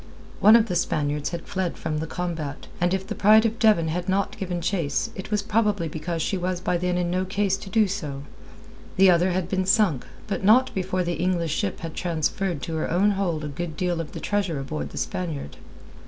[0.39, 3.87] One of the Spaniards had fled from the combat, and if the Pride of Devon
[3.89, 7.55] had not given chase it was probably because she was by then in no case
[7.57, 8.23] to do so.
[8.97, 12.89] The other had been sunk, but not before the English ship had transferred to her
[12.89, 15.57] own hold a good deal of the treasure aboard the Spaniard.